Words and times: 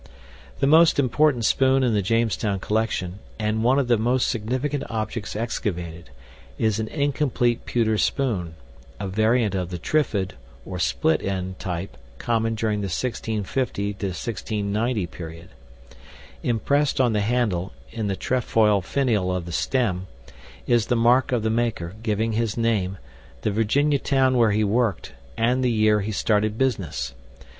The 0.61 0.65
most 0.65 0.97
important 0.97 1.45
spoon 1.45 1.83
in 1.83 1.93
the 1.93 2.01
Jamestown 2.01 2.59
collection, 2.59 3.19
and 3.37 3.63
one 3.63 3.77
of 3.77 3.87
the 3.87 3.99
most 3.99 4.27
significant 4.29 4.83
objects 4.89 5.35
excavated, 5.35 6.09
is 6.57 6.79
an 6.79 6.87
incomplete 6.87 7.65
pewter 7.67 7.99
spoon 7.99 8.55
a 8.99 9.07
variant 9.07 9.53
of 9.53 9.69
the 9.69 9.77
trifid, 9.77 10.33
or 10.65 10.79
split 10.79 11.21
end, 11.21 11.59
type 11.59 11.97
common 12.17 12.55
during 12.55 12.81
the 12.81 12.85
1650 12.87 14.61
90 14.63 15.05
period. 15.05 15.49
Impressed 16.41 16.99
on 16.99 17.13
the 17.13 17.21
handle 17.21 17.71
(in 17.91 18.07
the 18.07 18.15
trefoil 18.15 18.81
finial 18.81 19.31
of 19.35 19.45
the 19.45 19.51
stem) 19.51 20.07
is 20.65 20.87
the 20.87 20.95
mark 20.95 21.31
of 21.31 21.43
the 21.43 21.51
maker, 21.51 21.93
giving 22.01 22.31
his 22.31 22.57
name, 22.57 22.97
the 23.43 23.51
Virginia 23.51 23.99
town 23.99 24.35
where 24.35 24.49
he 24.49 24.63
worked, 24.63 25.11
and 25.37 25.63
the 25.63 25.69
year 25.69 26.01
he 26.01 26.11
started 26.11 26.57
business. 26.57 27.13